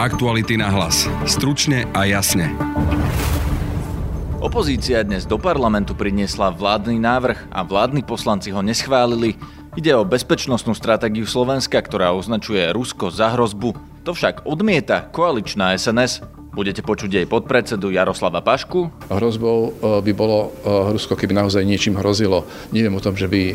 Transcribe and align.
Aktuality 0.00 0.56
na 0.56 0.72
hlas. 0.72 1.04
Stručne 1.28 1.84
a 1.92 2.08
jasne. 2.08 2.48
Opozícia 4.40 5.04
dnes 5.04 5.28
do 5.28 5.36
parlamentu 5.36 5.92
priniesla 5.92 6.48
vládny 6.48 6.96
návrh 6.96 7.52
a 7.52 7.60
vládni 7.60 8.00
poslanci 8.08 8.48
ho 8.48 8.64
neschválili. 8.64 9.36
Ide 9.76 9.92
o 9.92 10.08
bezpečnostnú 10.08 10.72
stratégiu 10.72 11.28
Slovenska, 11.28 11.76
ktorá 11.76 12.16
označuje 12.16 12.64
Rusko 12.72 13.12
za 13.12 13.36
hrozbu. 13.36 13.76
To 14.08 14.16
však 14.16 14.48
odmieta 14.48 15.04
koaličná 15.12 15.76
SNS. 15.76 16.39
Budete 16.50 16.82
počuť 16.82 17.10
jej 17.14 17.26
podpredsedu 17.30 17.94
Jaroslava 17.94 18.42
Pašku. 18.42 18.90
Hrozbou 19.06 19.70
e, 19.70 20.02
by 20.02 20.12
bolo 20.12 20.50
e, 20.50 20.92
Rusko, 20.98 21.14
keby 21.14 21.30
naozaj 21.30 21.62
niečím 21.62 21.94
hrozilo. 21.94 22.42
Neviem 22.74 22.98
o 22.98 23.02
tom, 23.02 23.14
že 23.14 23.30
by 23.30 23.40
e, 23.40 23.54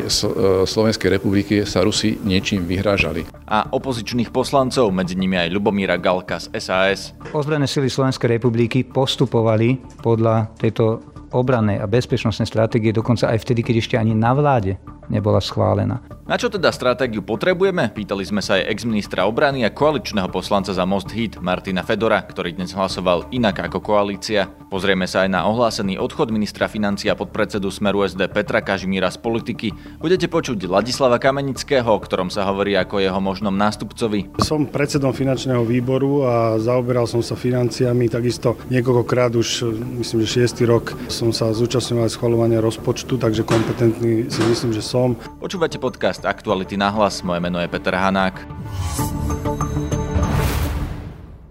Slovenskej 0.64 1.12
republiky 1.12 1.68
sa 1.68 1.84
Rusi 1.84 2.16
niečím 2.24 2.64
vyhrážali. 2.64 3.28
A 3.52 3.68
opozičných 3.68 4.32
poslancov, 4.32 4.88
medzi 4.96 5.12
nimi 5.12 5.36
aj 5.36 5.52
Lubomíra 5.52 6.00
Galka 6.00 6.40
z 6.40 6.56
SAS. 6.56 7.12
Ozbrojené 7.36 7.68
sily 7.68 7.92
Slovenskej 7.92 8.40
republiky 8.40 8.80
postupovali 8.80 9.76
podľa 10.00 10.56
tejto 10.56 11.04
obrannej 11.36 11.76
a 11.76 11.84
bezpečnostnej 11.84 12.48
stratégie 12.48 12.96
dokonca 12.96 13.28
aj 13.28 13.44
vtedy, 13.44 13.60
keď 13.60 13.74
ešte 13.76 13.96
ani 14.00 14.16
na 14.16 14.32
vláde 14.32 14.80
nebola 15.12 15.38
schválená. 15.38 16.02
Na 16.26 16.34
čo 16.34 16.50
teda 16.50 16.74
stratégiu 16.74 17.22
potrebujeme? 17.22 17.86
Pýtali 17.94 18.26
sme 18.26 18.42
sa 18.42 18.58
aj 18.58 18.66
ex-ministra 18.74 19.30
obrany 19.30 19.62
a 19.62 19.70
koaličného 19.70 20.26
poslanca 20.26 20.74
za 20.74 20.82
Most 20.82 21.14
Hit 21.14 21.38
Martina 21.38 21.86
Fedora, 21.86 22.18
ktorý 22.18 22.58
dnes 22.58 22.74
hlasoval 22.74 23.30
inak 23.30 23.62
ako 23.70 23.78
koalícia. 23.78 24.50
Pozrieme 24.66 25.06
sa 25.06 25.22
aj 25.22 25.30
na 25.30 25.46
ohlásený 25.46 26.02
odchod 26.02 26.34
ministra 26.34 26.66
financia 26.66 27.14
pod 27.14 27.30
predsedu 27.30 27.70
Smeru 27.70 28.02
SD 28.02 28.26
Petra 28.26 28.58
Kažimíra 28.58 29.06
z 29.14 29.22
politiky. 29.22 29.70
Budete 30.02 30.26
počuť 30.26 30.66
Ladislava 30.66 31.22
Kamenického, 31.22 31.86
o 31.86 32.02
ktorom 32.02 32.26
sa 32.26 32.42
hovorí 32.50 32.74
ako 32.74 32.98
jeho 32.98 33.22
možnom 33.22 33.54
nástupcovi. 33.54 34.42
Som 34.42 34.66
predsedom 34.66 35.14
finančného 35.14 35.62
výboru 35.62 36.26
a 36.26 36.58
zaoberal 36.58 37.06
som 37.06 37.22
sa 37.22 37.38
financiami 37.38 38.10
takisto 38.10 38.58
niekoľkokrát 38.66 39.30
už, 39.38 39.62
myslím, 40.02 40.26
že 40.26 40.42
šiestý 40.42 40.66
rok 40.66 40.98
som 41.06 41.30
sa 41.30 41.54
zúčastňoval 41.54 42.10
schvalovania 42.10 42.58
rozpočtu, 42.58 43.14
takže 43.14 43.46
kompetentný 43.46 44.26
si 44.26 44.42
myslím, 44.42 44.74
že 44.74 44.82
som 44.82 44.95
som. 44.96 45.12
Počúvate 45.36 45.76
podcast 45.76 46.24
Aktuality 46.24 46.80
na 46.80 46.88
hlas, 46.88 47.20
moje 47.20 47.44
meno 47.44 47.60
je 47.60 47.68
Peter 47.68 47.92
Hanák. 47.92 48.48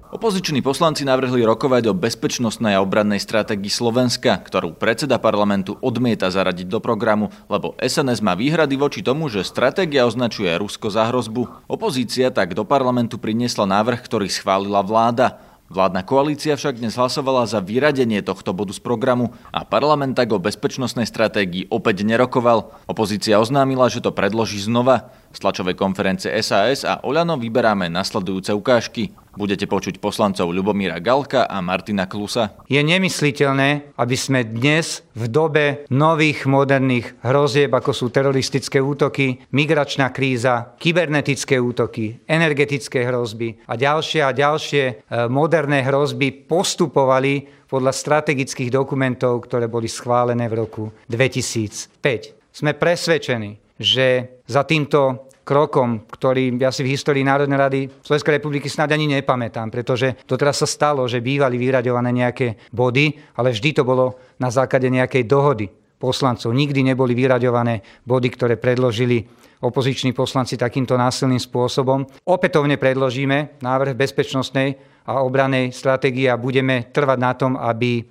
Opoziční 0.10 0.66
poslanci 0.66 1.06
navrhli 1.06 1.46
rokovať 1.46 1.92
o 1.92 1.94
bezpečnostnej 1.94 2.74
a 2.74 2.82
obrannej 2.82 3.22
stratégii 3.22 3.70
Slovenska, 3.70 4.42
ktorú 4.42 4.74
predseda 4.74 5.22
parlamentu 5.22 5.78
odmieta 5.78 6.34
zaradiť 6.34 6.66
do 6.66 6.82
programu, 6.82 7.30
lebo 7.46 7.78
SNS 7.78 8.26
má 8.26 8.34
výhrady 8.34 8.82
voči 8.82 9.06
tomu, 9.06 9.30
že 9.30 9.46
stratégia 9.46 10.10
označuje 10.10 10.50
Rusko 10.58 10.90
za 10.90 11.06
hrozbu. 11.14 11.70
Opozícia 11.70 12.34
tak 12.34 12.58
do 12.58 12.66
parlamentu 12.66 13.22
priniesla 13.22 13.70
návrh, 13.70 14.02
ktorý 14.02 14.26
schválila 14.26 14.82
vláda. 14.82 15.38
Vládna 15.66 16.06
koalícia 16.06 16.54
však 16.54 16.78
dnes 16.78 16.94
hlasovala 16.94 17.50
za 17.50 17.58
vyradenie 17.58 18.22
tohto 18.22 18.54
bodu 18.54 18.70
z 18.70 18.78
programu 18.78 19.34
a 19.50 19.66
parlament 19.66 20.14
tak 20.14 20.30
o 20.30 20.38
bezpečnostnej 20.38 21.10
stratégii 21.10 21.74
opäť 21.74 22.06
nerokoval. 22.06 22.70
Opozícia 22.86 23.42
oznámila, 23.42 23.90
že 23.90 23.98
to 23.98 24.14
predloží 24.14 24.62
znova. 24.62 25.10
Z 25.36 25.44
tlačovej 25.44 25.76
konferencie 25.76 26.32
SAS 26.40 26.88
a 26.88 27.04
Oľano 27.04 27.36
vyberáme 27.36 27.92
nasledujúce 27.92 28.56
ukážky. 28.56 29.12
Budete 29.36 29.68
počuť 29.68 30.00
poslancov 30.00 30.48
Ľubomíra 30.48 31.04
Galka 31.04 31.44
a 31.44 31.60
Martina 31.60 32.08
Klusa. 32.08 32.56
Je 32.72 32.80
nemysliteľné, 32.80 33.92
aby 34.00 34.16
sme 34.16 34.48
dnes 34.48 35.04
v 35.12 35.28
dobe 35.28 35.84
nových 35.92 36.48
moderných 36.48 37.20
hrozieb, 37.20 37.68
ako 37.68 37.92
sú 37.92 38.16
teroristické 38.16 38.80
útoky, 38.80 39.44
migračná 39.52 40.16
kríza, 40.16 40.72
kybernetické 40.80 41.60
útoky, 41.60 42.16
energetické 42.32 43.04
hrozby 43.04 43.60
a 43.68 43.76
ďalšie 43.76 44.24
a 44.24 44.32
ďalšie 44.32 44.84
e, 44.88 44.94
moderné 45.28 45.84
hrozby 45.84 46.48
postupovali 46.48 47.68
podľa 47.68 47.92
strategických 47.92 48.72
dokumentov, 48.72 49.52
ktoré 49.52 49.68
boli 49.68 49.92
schválené 49.92 50.48
v 50.48 50.64
roku 50.64 50.96
2005. 51.12 52.56
Sme 52.56 52.72
presvedčení, 52.72 53.60
že 53.76 54.40
za 54.48 54.64
týmto 54.64 55.28
krokom, 55.46 56.10
ktorý 56.10 56.58
ja 56.58 56.74
si 56.74 56.82
v 56.82 56.98
histórii 56.98 57.22
Národnej 57.22 57.56
rady 57.62 57.80
Slovenskej 58.02 58.42
republiky 58.42 58.66
snad 58.66 58.90
ani 58.92 59.06
nepamätám, 59.06 59.70
pretože 59.70 60.18
to 60.26 60.34
teraz 60.36 60.60
sa 60.60 60.68
stalo, 60.68 61.06
že 61.06 61.22
bývali 61.22 61.62
vyraďované 61.62 62.10
nejaké 62.10 62.58
body, 62.74 63.38
ale 63.38 63.54
vždy 63.54 63.70
to 63.78 63.84
bolo 63.86 64.18
na 64.42 64.50
základe 64.50 64.90
nejakej 64.90 65.30
dohody 65.30 65.70
poslancov. 66.02 66.52
Nikdy 66.52 66.92
neboli 66.92 67.14
vyraďované 67.14 67.86
body, 68.04 68.28
ktoré 68.34 68.58
predložili 68.58 69.24
opoziční 69.62 70.12
poslanci 70.12 70.60
takýmto 70.60 70.98
násilným 71.00 71.40
spôsobom. 71.40 72.04
Opätovne 72.28 72.76
predložíme 72.76 73.62
návrh 73.64 73.96
bezpečnostnej 73.96 74.76
a 75.06 75.22
obranej 75.22 75.72
stratégie 75.72 76.28
a 76.28 76.42
budeme 76.42 76.90
trvať 76.90 77.18
na 77.22 77.32
tom, 77.38 77.54
aby 77.56 78.02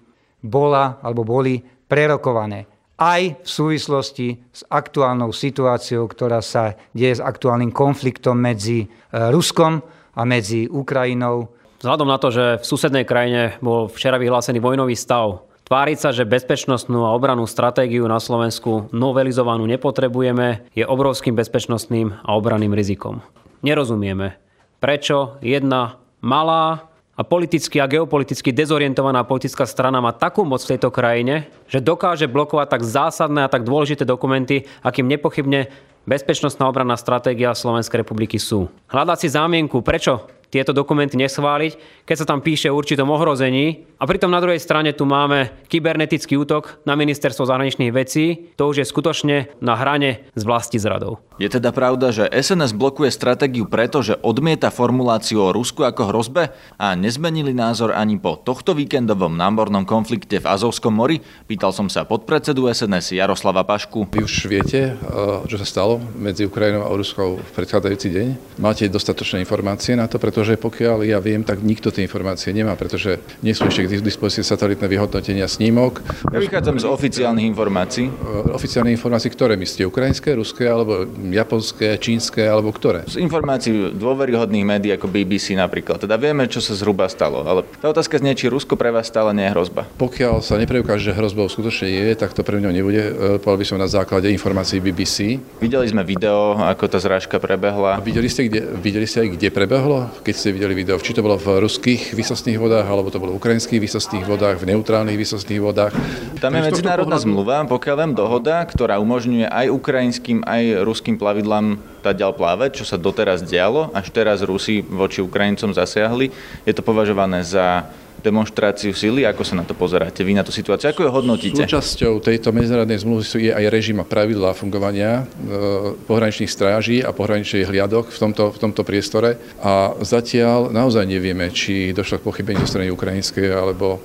bola 0.41 1.03
alebo 1.03 1.27
boli 1.27 1.59
prerokované 1.85 2.74
aj 2.99 3.43
v 3.43 3.49
súvislosti 3.49 4.29
s 4.55 4.63
aktuálnou 4.71 5.35
situáciou, 5.35 6.07
ktorá 6.07 6.39
sa 6.39 6.79
deje 6.95 7.19
s 7.19 7.23
aktuálnym 7.23 7.75
konfliktom 7.75 8.39
medzi 8.39 8.87
e, 8.87 8.87
Ruskom 9.35 9.83
a 10.15 10.23
medzi 10.23 10.71
Ukrajinou. 10.71 11.51
Vzhľadom 11.83 12.09
na 12.09 12.19
to, 12.23 12.31
že 12.31 12.63
v 12.63 12.65
susednej 12.65 13.05
krajine 13.05 13.59
bol 13.59 13.91
včera 13.91 14.17
vyhlásený 14.17 14.63
vojnový 14.63 14.95
stav, 14.95 15.43
tváriť 15.67 15.99
sa, 15.99 16.15
že 16.15 16.29
bezpečnostnú 16.29 17.03
a 17.03 17.13
obranú 17.13 17.45
stratégiu 17.51 18.07
na 18.07 18.23
Slovensku 18.23 18.89
novelizovanú 18.95 19.67
nepotrebujeme, 19.67 20.71
je 20.73 20.87
obrovským 20.87 21.35
bezpečnostným 21.35 22.15
a 22.23 22.31
obranným 22.39 22.73
rizikom. 22.73 23.21
Nerozumieme, 23.67 24.39
prečo 24.79 25.41
jedna 25.43 25.99
malá 26.23 26.94
a 27.15 27.23
politicky 27.23 27.79
a 27.79 27.87
geopoliticky 27.87 28.51
dezorientovaná 28.51 29.23
politická 29.23 29.65
strana 29.65 30.03
má 30.03 30.11
takú 30.11 30.43
moc 30.43 30.63
v 30.67 30.75
tejto 30.75 30.91
krajine, 30.91 31.47
že 31.71 31.79
dokáže 31.79 32.27
blokovať 32.27 32.67
tak 32.75 32.83
zásadné 32.83 33.47
a 33.47 33.53
tak 33.53 33.63
dôležité 33.63 34.03
dokumenty, 34.03 34.67
akým 34.83 35.07
nepochybne 35.07 35.71
bezpečnostná 36.05 36.69
obranná 36.69 36.99
stratégia 36.99 37.55
Slovenskej 37.55 38.03
republiky 38.05 38.37
sú. 38.37 38.69
Hľadať 38.91 39.19
si 39.25 39.29
zámienku, 39.33 39.81
prečo 39.81 40.27
tieto 40.55 40.71
dokumenty 40.71 41.19
neschváliť, 41.19 42.07
keď 42.07 42.17
sa 42.23 42.29
tam 42.31 42.39
píše 42.39 42.71
o 42.71 42.79
určitom 42.79 43.11
ohrození. 43.11 43.91
A 43.99 44.07
pritom 44.07 44.31
na 44.31 44.39
druhej 44.39 44.63
strane 44.63 44.95
tu 44.95 45.03
máme 45.03 45.51
kybernetický 45.67 46.39
útok 46.39 46.79
na 46.87 46.95
ministerstvo 46.95 47.43
zahraničných 47.43 47.91
vecí. 47.91 48.55
To 48.55 48.71
už 48.71 48.85
je 48.85 48.87
skutočne 48.87 49.37
na 49.59 49.75
hrane 49.75 50.31
s 50.39 50.43
vlasti 50.47 50.79
zradou. 50.79 51.19
Je 51.35 51.51
teda 51.51 51.75
pravda, 51.75 52.15
že 52.15 52.31
SNS 52.31 52.77
blokuje 52.77 53.11
stratégiu 53.11 53.67
preto, 53.67 54.05
že 54.05 54.15
odmieta 54.23 54.71
formuláciu 54.71 55.43
o 55.43 55.51
Rusku 55.51 55.83
ako 55.83 56.15
hrozbe 56.15 56.55
a 56.77 56.95
nezmenili 56.95 57.51
názor 57.51 57.91
ani 57.97 58.21
po 58.21 58.37
tohto 58.39 58.77
víkendovom 58.77 59.35
námornom 59.35 59.83
konflikte 59.83 60.39
v 60.39 60.47
Azovskom 60.47 60.95
mori? 60.95 61.19
Pýtal 61.49 61.73
som 61.73 61.89
sa 61.89 62.05
podpredsedu 62.05 62.69
SNS 62.69 63.17
Jaroslava 63.17 63.65
Pašku. 63.65 64.13
Vy 64.13 64.23
už 64.23 64.47
viete, 64.47 64.95
eh, 64.95 65.49
čo 65.49 65.57
sa 65.57 65.65
stalo 65.65 65.99
medzi 66.15 66.45
Ukrajinou 66.45 66.85
a 66.87 66.93
Ruskou 66.93 67.41
v 67.41 67.51
predchádzajúci 67.57 68.09
deň? 68.13 68.29
Máte 68.61 68.87
dostatočné 68.87 69.41
informácie 69.41 69.97
na 69.97 70.05
to, 70.05 70.21
pretože 70.21 70.44
pretože 70.45 70.61
pokiaľ 70.61 71.09
ja 71.09 71.25
viem, 71.25 71.41
tak 71.41 71.65
nikto 71.65 71.89
tie 71.89 72.05
informácie 72.05 72.53
nemá, 72.53 72.77
pretože 72.77 73.17
nie 73.41 73.57
sú 73.57 73.65
ešte 73.65 73.89
k 73.89 74.05
dispozícii 74.05 74.45
satelitné 74.45 74.85
vyhodnotenia 74.93 75.49
snímok. 75.49 76.05
Ja 76.29 76.37
vychádzam 76.37 76.77
z 76.77 76.85
oficiálnych 76.85 77.49
informácií. 77.49 78.13
E, 78.13 78.53
oficiálne 78.53 78.93
informácií, 78.93 79.33
ktoré 79.33 79.57
myslíte? 79.57 79.89
Ukrajinské, 79.89 80.37
ruské, 80.37 80.69
alebo 80.69 81.09
japonské, 81.33 81.97
čínske, 81.97 82.45
alebo 82.45 82.77
ktoré? 82.77 83.09
Z 83.09 83.25
informácií 83.25 83.97
dôveryhodných 83.97 84.69
médií 84.69 84.93
ako 84.93 85.09
BBC 85.09 85.57
napríklad. 85.57 86.05
Teda 86.05 86.21
vieme, 86.21 86.45
čo 86.45 86.61
sa 86.61 86.77
zhruba 86.77 87.09
stalo. 87.09 87.41
Ale 87.49 87.65
tá 87.81 87.89
otázka 87.89 88.21
znie, 88.21 88.37
či 88.37 88.53
Rusko 88.53 88.77
pre 88.77 88.93
vás 88.93 89.09
stále 89.09 89.33
nie 89.33 89.49
je 89.49 89.53
hrozba. 89.57 89.89
Pokiaľ 89.97 90.45
sa 90.45 90.61
nepreukáže, 90.61 91.09
že 91.09 91.17
hrozbou 91.17 91.49
skutočne 91.49 91.89
je, 91.89 92.21
tak 92.21 92.37
to 92.37 92.45
pre 92.45 92.61
mňa 92.61 92.69
nebude. 92.69 93.01
E, 93.01 93.41
povedal 93.41 93.65
by 93.65 93.67
som 93.73 93.79
na 93.81 93.89
základe 93.89 94.29
informácií 94.29 94.77
BBC. 94.77 95.41
Videli 95.57 95.89
sme 95.89 96.05
video, 96.05 96.61
ako 96.61 96.85
tá 96.85 97.01
zrážka 97.01 97.41
prebehla. 97.41 97.97
A 97.97 98.05
videli 98.05 98.29
ste, 98.29 98.53
kde, 98.53 98.61
videli 98.77 99.09
ste 99.09 99.25
aj, 99.25 99.41
kde 99.41 99.49
prebehlo? 99.49 100.13
Keď 100.21 100.34
keď 100.35 100.43
ste 100.43 100.51
videli 100.51 100.75
video, 100.75 100.99
či 100.99 101.15
to 101.15 101.23
bolo 101.23 101.39
v 101.39 101.63
ruských 101.63 102.11
výsostných 102.11 102.59
vodách, 102.59 102.91
alebo 102.91 103.07
to 103.07 103.23
bolo 103.23 103.39
v 103.39 103.39
ukrajinských 103.39 103.79
výsostných 103.79 104.27
vodách, 104.27 104.59
v 104.59 104.75
neutrálnych 104.75 105.15
výsostných 105.15 105.63
vodách. 105.63 105.95
Tam 106.43 106.51
je 106.59 106.75
medzinárodná 106.75 107.23
zmluva, 107.23 107.63
pokiaľ 107.71 107.97
viem 108.03 108.13
dohoda, 108.19 108.59
ktorá 108.67 108.99
umožňuje 108.99 109.47
aj 109.47 109.71
ukrajinským, 109.71 110.43
aj 110.43 110.83
ruským 110.83 111.23
plavidlám 111.23 111.79
tá 112.03 112.11
ďal 112.11 112.35
plávať, 112.35 112.83
čo 112.83 112.85
sa 112.85 112.99
doteraz 112.99 113.47
dialo, 113.47 113.95
až 113.95 114.11
teraz 114.11 114.43
Rusi 114.43 114.83
voči 114.83 115.23
Ukrajincom 115.23 115.71
zasiahli. 115.71 116.35
Je 116.67 116.75
to 116.75 116.83
považované 116.83 117.47
za 117.47 117.87
demonstráciu 118.25 118.97
sily? 118.97 119.29
Ako 119.29 119.45
sa 119.45 119.61
na 119.61 119.69
to 119.69 119.77
pozeráte 119.77 120.25
vy 120.25 120.33
na 120.33 120.41
tú 120.41 120.49
situáciu? 120.49 120.89
Ako 120.89 121.05
ju 121.05 121.11
hodnotíte? 121.13 121.61
Súčasťou 121.69 122.25
tejto 122.25 122.49
medzinárodnej 122.57 123.05
zmluvy 123.05 123.53
je 123.53 123.53
aj 123.53 123.65
režim 123.69 124.01
a 124.01 124.09
pravidlá 124.09 124.57
fungovania 124.57 125.29
e, 125.29 125.93
pohraničných 126.09 126.49
stráží 126.49 127.05
a 127.05 127.13
pohraničných 127.13 127.69
hliadok 127.69 128.09
v 128.09 128.19
tomto, 128.19 128.45
v 128.57 128.59
tomto 128.59 128.83
priestore. 128.83 129.37
A 129.61 129.93
zatiaľ 130.01 130.73
naozaj 130.73 131.05
nevieme, 131.05 131.53
či 131.53 131.93
došlo 131.93 132.25
k 132.25 132.27
pochybeniu 132.33 132.65
zo 132.65 132.81
strany 132.81 132.89
ukrajinskej 132.89 133.53
alebo 133.53 134.01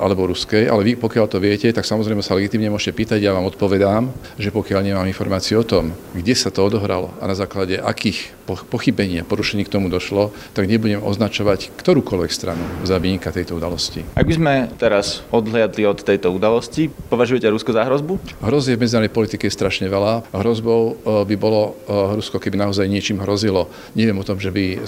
alebo 0.00 0.28
ruskej, 0.28 0.68
ale 0.68 0.82
vy 0.82 0.92
pokiaľ 1.00 1.26
to 1.30 1.38
viete, 1.40 1.70
tak 1.72 1.88
samozrejme 1.88 2.20
sa 2.20 2.36
legitimne 2.36 2.68
môžete 2.68 2.92
pýtať, 2.92 3.18
ja 3.24 3.32
vám 3.32 3.48
odpovedám, 3.48 4.12
že 4.36 4.52
pokiaľ 4.52 4.80
nemám 4.84 5.08
informáciu 5.08 5.62
o 5.62 5.68
tom, 5.68 5.96
kde 6.12 6.34
sa 6.36 6.52
to 6.52 6.66
odohralo 6.66 7.12
a 7.20 7.24
na 7.24 7.34
základe 7.36 7.80
akých 7.80 8.36
pochybení 8.46 9.20
a 9.20 9.26
porušení 9.26 9.66
k 9.66 9.74
tomu 9.74 9.90
došlo, 9.90 10.30
tak 10.54 10.70
nebudem 10.70 11.02
označovať 11.02 11.74
ktorúkoľvek 11.74 12.30
stranu 12.30 12.62
za 12.86 13.00
vynika 13.02 13.34
tejto 13.34 13.58
udalosti. 13.58 14.06
Ak 14.14 14.22
by 14.22 14.34
sme 14.38 14.54
teraz 14.78 15.26
odhliadli 15.34 15.82
od 15.82 15.98
tejto 15.98 16.30
udalosti, 16.30 16.86
považujete 17.10 17.50
Rusko 17.50 17.74
za 17.74 17.82
hrozbu? 17.82 18.22
Hrozie 18.46 18.78
v 18.78 18.86
medzinárodnej 18.86 19.10
politike 19.10 19.50
je 19.50 19.56
strašne 19.56 19.90
veľa. 19.90 20.30
Hrozbou 20.30 20.94
by 21.26 21.34
bolo 21.34 21.74
Rusko, 21.90 22.38
keby 22.38 22.54
naozaj 22.60 22.86
niečím 22.86 23.18
hrozilo. 23.18 23.66
Neviem 23.98 24.22
o 24.22 24.26
tom, 24.26 24.38
že 24.38 24.54
by 24.54 24.86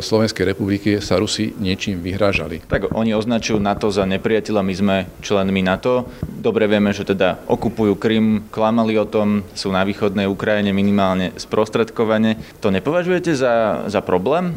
Slovenskej 0.00 0.56
republiky 0.56 1.04
sa 1.04 1.20
Rusi 1.20 1.52
niečím 1.60 2.00
vyhrážali. 2.00 2.64
Tak 2.64 2.96
oni 2.96 3.12
označujú 3.12 3.60
NATO 3.60 3.92
za 3.92 4.03
nepriateľa, 4.06 4.60
my 4.62 4.74
sme 4.74 4.96
členmi 5.20 5.60
NATO. 5.64 6.08
Dobre 6.44 6.68
vieme, 6.68 6.92
že 6.92 7.08
teda 7.08 7.40
okupujú 7.48 7.96
Krym, 7.96 8.52
klamali 8.52 9.00
o 9.00 9.08
tom, 9.08 9.40
sú 9.56 9.72
na 9.72 9.80
východnej 9.80 10.28
Ukrajine 10.28 10.76
minimálne 10.76 11.32
sprostredkovane. 11.40 12.36
To 12.60 12.68
nepovažujete 12.68 13.32
za, 13.32 13.88
za 13.88 14.04
problém? 14.04 14.52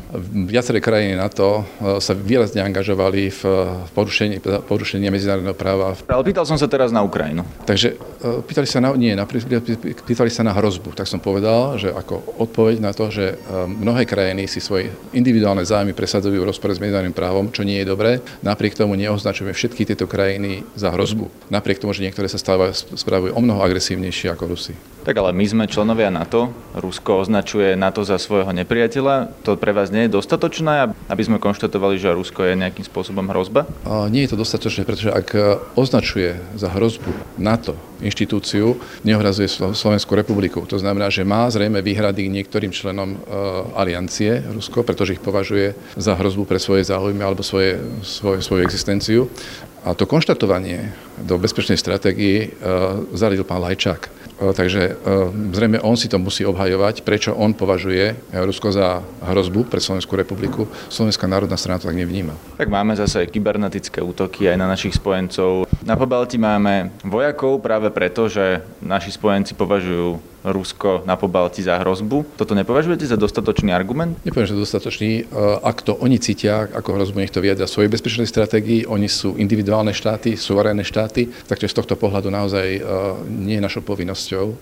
Viaceré 0.51 0.83
krajiny 0.83 1.15
NATO 1.15 1.63
e, 1.63 2.03
sa 2.03 2.11
výrazne 2.11 2.59
angažovali 2.59 3.31
v 3.31 3.41
porušení, 3.95 4.43
porušení 4.67 5.07
medzinárodného 5.07 5.55
práva. 5.55 5.95
Ale 6.11 6.27
pýtal 6.27 6.43
som 6.43 6.59
sa 6.59 6.67
teraz 6.67 6.91
na 6.91 7.07
Ukrajinu. 7.07 7.47
Takže 7.63 7.95
e, 7.95 8.43
pýtali 8.43 8.67
sa 8.67 8.83
na, 8.83 8.91
nie, 8.99 9.15
na, 9.15 9.23
pýtali 9.23 10.27
sa 10.27 10.43
na 10.43 10.51
hrozbu. 10.51 10.91
Tak 10.91 11.07
som 11.07 11.23
povedal, 11.23 11.79
že 11.79 11.95
ako 11.95 12.35
odpoveď 12.43 12.83
na 12.83 12.91
to, 12.91 13.07
že 13.07 13.39
e, 13.39 13.63
mnohé 13.63 14.03
krajiny 14.03 14.43
si 14.51 14.59
svoje 14.59 14.91
individuálne 15.15 15.63
zájmy 15.63 15.95
presadzujú 15.95 16.35
v 16.35 16.51
rozpore 16.51 16.75
s 16.75 16.83
medzinárodným 16.83 17.15
právom, 17.15 17.47
čo 17.47 17.63
nie 17.63 17.79
je 17.79 17.87
dobré. 17.87 18.19
Napriek 18.43 18.75
tomu 18.75 18.99
neoznačujeme 18.99 19.55
všetky 19.55 19.87
tieto 19.87 20.03
krajiny 20.03 20.67
za 20.75 20.91
hrozbu. 20.91 21.31
Napriek 21.47 21.76
tomu, 21.81 21.93
že 21.93 22.03
niektoré 22.05 22.27
sa 22.29 22.41
stávajú, 22.41 22.97
spravujú 22.97 23.31
o 23.33 23.41
mnoho 23.41 23.61
agresívnejšie 23.63 24.33
ako 24.33 24.43
Rusi. 24.53 24.73
Tak 25.07 25.15
ale 25.23 25.31
my 25.31 25.45
sme 25.47 25.63
členovia 25.71 26.11
NATO, 26.11 26.51
Rusko 26.75 27.23
označuje 27.23 27.79
NATO 27.79 28.03
za 28.03 28.19
svojho 28.19 28.51
nepriateľa. 28.51 29.31
To 29.47 29.55
pre 29.55 29.71
vás 29.71 29.87
nie 29.87 30.05
je 30.05 30.19
dostatočné, 30.19 30.91
aby 31.07 31.21
sme 31.23 31.39
konštatovali, 31.39 31.95
že 31.95 32.11
Rusko 32.11 32.43
je 32.43 32.59
nejakým 32.59 32.83
spôsobom 32.83 33.23
hrozba? 33.31 33.63
Nie 34.11 34.27
je 34.27 34.35
to 34.35 34.41
dostatočné, 34.43 34.83
pretože 34.83 35.07
ak 35.07 35.27
označuje 35.79 36.35
za 36.59 36.67
hrozbu 36.67 37.39
NATO 37.39 37.79
inštitúciu, 38.03 38.77
neohrazuje 39.01 39.49
Slovenskú 39.73 40.13
republiku. 40.13 40.67
To 40.69 40.77
znamená, 40.77 41.09
že 41.09 41.25
má 41.25 41.49
zrejme 41.49 41.81
výhrady 41.81 42.29
niektorým 42.29 42.69
členom 42.69 43.15
e, 43.15 43.17
aliancie 43.73 44.45
Rusko, 44.53 44.85
pretože 44.85 45.17
ich 45.17 45.23
považuje 45.23 45.73
za 45.97 46.13
hrozbu 46.13 46.45
pre 46.45 46.61
svoje 46.61 46.85
záujmy 46.85 47.25
alebo 47.25 47.41
svoje, 47.41 47.81
svoje, 48.05 48.45
svoju 48.45 48.61
existenciu. 48.61 49.25
A 49.87 49.95
to 49.95 50.03
konštatovanie 50.03 50.91
do 51.15 51.39
bezpečnej 51.39 51.79
stratégii 51.79 52.37
uh, 52.43 53.07
zaradil 53.15 53.47
pán 53.47 53.63
Lajčák. 53.63 54.11
Uh, 54.35 54.51
takže 54.51 54.99
uh, 54.99 55.31
zrejme 55.55 55.79
on 55.79 55.95
si 55.95 56.11
to 56.11 56.19
musí 56.19 56.43
obhajovať, 56.43 57.07
prečo 57.07 57.31
on 57.31 57.55
považuje 57.55 58.19
Rusko 58.35 58.75
za 58.75 58.99
hrozbu 59.23 59.63
pre 59.71 59.79
Slovenskú 59.79 60.19
republiku. 60.19 60.67
Slovenská 60.91 61.23
národná 61.31 61.55
strana 61.55 61.79
to 61.79 61.87
tak 61.87 61.95
nevníma. 61.95 62.35
Tak 62.59 62.67
máme 62.67 62.99
zase 62.99 63.31
kybernetické 63.31 64.03
útoky 64.03 64.51
aj 64.51 64.59
na 64.59 64.67
našich 64.67 64.99
spojencov. 64.99 65.71
Na 65.87 65.95
Pobalti 65.95 66.35
máme 66.35 66.91
vojakov 67.07 67.63
práve 67.63 67.87
preto, 67.87 68.27
že 68.27 68.67
naši 68.83 69.15
spojenci 69.15 69.55
považujú 69.55 70.19
Rusko 70.45 71.03
na 71.05 71.17
Pobalti 71.17 71.65
za 71.65 71.81
hrozbu. 71.81 72.37
Toto 72.37 72.53
nepovažujete 72.53 73.09
za 73.09 73.17
dostatočný 73.17 73.73
argument? 73.73 74.15
Nepoviem, 74.21 74.47
že 74.47 74.55
dostatočný. 74.55 75.11
E, 75.19 75.23
ak 75.65 75.81
to 75.81 75.97
oni 75.97 76.21
cítia 76.21 76.69
ako 76.69 76.97
hrozbu, 76.97 77.17
nech 77.19 77.33
to 77.33 77.41
viedra 77.41 77.65
svojej 77.65 77.89
bezpečnej 77.89 78.29
stratégii. 78.29 78.85
Oni 78.85 79.09
sú 79.09 79.35
individuálne 79.35 79.91
štáty, 79.91 80.37
suverénne 80.37 80.85
štáty, 80.85 81.27
takže 81.49 81.71
z 81.71 81.77
tohto 81.81 81.95
pohľadu 81.97 82.29
naozaj 82.29 82.67
e, 82.77 82.81
nie 83.27 83.57
je 83.57 83.65
našou 83.65 83.81
povinnosťou 83.81 84.45
e, 84.45 84.55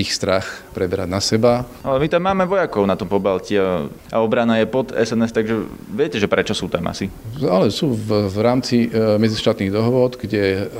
ich 0.00 0.10
strach 0.14 0.64
preberať 0.72 1.08
na 1.10 1.20
seba. 1.20 1.68
Ale 1.84 2.00
my 2.00 2.08
tam 2.08 2.22
máme 2.24 2.48
vojakov 2.48 2.88
na 2.88 2.96
tom 2.96 3.10
Pobalti 3.10 3.58
a 3.58 3.86
obrana 4.22 4.62
je 4.62 4.66
pod 4.70 4.94
SNS, 4.94 5.34
takže 5.34 5.54
viete, 5.90 6.16
že 6.16 6.30
prečo 6.30 6.54
sú 6.56 6.70
tam 6.70 6.86
asi? 6.88 7.10
Ale 7.42 7.74
sú 7.74 7.92
v, 7.92 8.30
v 8.30 8.38
rámci 8.38 8.86
medzištátnych 8.94 9.74
dohôd, 9.74 10.14
kde 10.14 10.70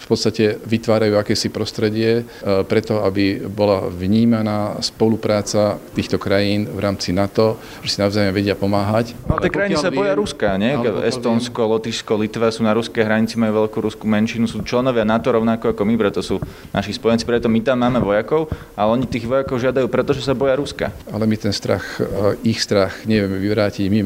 v 0.00 0.06
podstate 0.10 0.58
vytvárajú 0.66 1.14
akési 1.14 1.46
prostredie 1.54 2.26
preto, 2.66 3.06
aby 3.06 3.38
bola 3.46 3.69
vnímaná 3.94 4.80
spolupráca 4.82 5.78
týchto 5.94 6.18
krajín 6.18 6.66
v 6.66 6.78
rámci 6.82 7.14
NATO, 7.14 7.60
že 7.84 7.94
si 7.94 7.98
navzájom 8.02 8.34
vedia 8.34 8.58
pomáhať. 8.58 9.14
No 9.28 9.38
tie 9.38 9.52
krajiny 9.52 9.78
sa 9.78 9.94
boja 9.94 10.18
Ruska, 10.18 10.58
nie? 10.58 10.74
Estonsko, 11.06 11.70
Lotyšsko, 11.78 12.18
Litva 12.18 12.50
sú 12.50 12.66
na 12.66 12.74
ruskej 12.74 13.06
hranici, 13.06 13.38
majú 13.38 13.64
veľkú 13.64 13.78
ruskú 13.86 14.04
menšinu, 14.10 14.50
sú 14.50 14.66
členovia 14.66 15.06
NATO 15.06 15.30
rovnako 15.30 15.70
ako 15.70 15.82
my, 15.86 15.94
preto 15.94 16.20
sú 16.20 16.42
naši 16.74 16.96
spojenci, 16.96 17.22
preto 17.22 17.46
my 17.46 17.60
tam 17.62 17.84
máme 17.84 18.02
vojakov, 18.02 18.50
ale 18.74 18.88
oni 18.98 19.06
tých 19.06 19.28
vojakov 19.30 19.62
žiadajú, 19.62 19.86
pretože 19.86 20.24
sa 20.26 20.34
boja 20.34 20.58
Ruska. 20.58 20.90
Ale 21.12 21.28
my 21.30 21.36
ten 21.38 21.54
strach, 21.54 22.02
eh, 22.02 22.34
ich 22.42 22.58
strach 22.58 23.06
nevieme 23.06 23.38
vyvrátiť, 23.38 23.86
my 23.86 24.00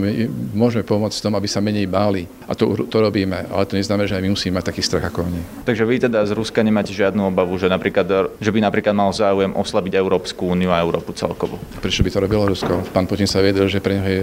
môžeme 0.52 0.84
pomôcť 0.84 1.24
tom, 1.24 1.32
aby 1.38 1.48
sa 1.48 1.62
menej 1.64 1.88
báli. 1.88 2.26
A 2.44 2.52
to, 2.52 2.84
to 2.90 3.00
robíme, 3.00 3.48
ale 3.48 3.64
to 3.64 3.78
neznamená, 3.78 4.04
že 4.04 4.20
aj 4.20 4.24
my 4.26 4.30
musíme 4.36 4.60
mať 4.60 4.68
taký 4.74 4.82
strach 4.84 5.08
ako 5.08 5.24
oni. 5.24 5.40
Takže 5.64 5.84
vy 5.88 5.96
teda 6.10 6.20
z 6.28 6.36
Ruska 6.36 6.60
nemáte 6.60 6.92
žiadnu 6.92 7.32
obavu, 7.32 7.56
že, 7.56 7.72
napríklad, 7.72 8.34
že 8.36 8.50
by 8.52 8.58
napríklad 8.60 8.92
mal 8.92 9.08
záujem 9.14 9.53
oslabiť 9.54 9.94
Európsku 9.94 10.50
úniu 10.50 10.74
a 10.74 10.82
Európu 10.82 11.14
celkovo. 11.14 11.56
Prečo 11.78 12.02
by 12.02 12.10
to 12.10 12.18
robilo 12.20 12.50
Rusko? 12.50 12.82
Pán 12.90 13.06
Putin 13.06 13.30
sa 13.30 13.38
vedel, 13.40 13.70
že 13.70 13.78
pre 13.78 13.96
neho 13.96 14.08
je 14.10 14.22